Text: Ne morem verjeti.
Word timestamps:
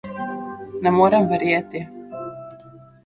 Ne 0.83 0.93
morem 0.95 1.27
verjeti. 1.33 1.85